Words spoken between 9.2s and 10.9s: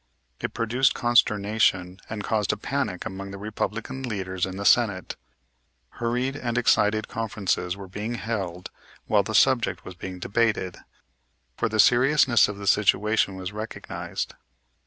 the subject was being debated.